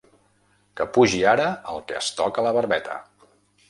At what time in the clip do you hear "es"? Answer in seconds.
2.03-2.11